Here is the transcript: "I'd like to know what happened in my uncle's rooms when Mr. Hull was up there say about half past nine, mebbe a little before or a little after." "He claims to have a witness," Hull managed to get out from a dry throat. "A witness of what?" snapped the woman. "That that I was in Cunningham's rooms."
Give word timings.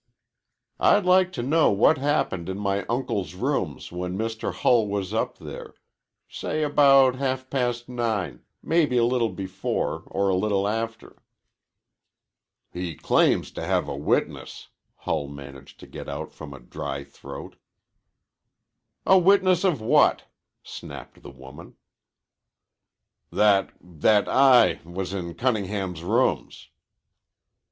"I'd 0.79 1.05
like 1.05 1.31
to 1.33 1.43
know 1.43 1.69
what 1.69 1.99
happened 1.99 2.49
in 2.49 2.57
my 2.57 2.85
uncle's 2.87 3.35
rooms 3.35 3.91
when 3.91 4.17
Mr. 4.17 4.51
Hull 4.51 4.87
was 4.87 5.13
up 5.13 5.37
there 5.37 5.75
say 6.27 6.63
about 6.63 7.17
half 7.17 7.51
past 7.51 7.87
nine, 7.87 8.41
mebbe 8.63 8.93
a 8.93 9.03
little 9.03 9.29
before 9.29 10.01
or 10.07 10.27
a 10.29 10.35
little 10.35 10.67
after." 10.67 11.21
"He 12.73 12.95
claims 12.95 13.51
to 13.51 13.63
have 13.63 13.87
a 13.87 13.95
witness," 13.95 14.69
Hull 14.95 15.27
managed 15.27 15.79
to 15.81 15.85
get 15.85 16.09
out 16.09 16.33
from 16.33 16.51
a 16.51 16.59
dry 16.59 17.03
throat. 17.03 17.55
"A 19.05 19.19
witness 19.19 19.63
of 19.63 19.81
what?" 19.81 20.23
snapped 20.63 21.21
the 21.21 21.29
woman. 21.29 21.75
"That 23.31 23.69
that 23.79 24.27
I 24.27 24.79
was 24.83 25.13
in 25.13 25.35
Cunningham's 25.35 26.01
rooms." 26.01 26.69